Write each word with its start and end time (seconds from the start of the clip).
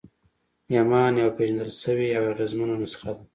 ایمان 0.73 1.13
یوه 1.21 1.33
پېژندل 1.37 1.69
شوې 1.81 2.07
او 2.17 2.23
اغېزمنه 2.33 2.75
نسخه 2.81 3.11
ده 3.15 3.23